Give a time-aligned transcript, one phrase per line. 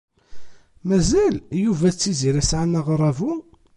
[0.87, 3.33] Mazal Yuba d Tiziri sɛan aɣerrabu?